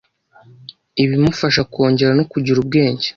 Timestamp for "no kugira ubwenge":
2.17-3.07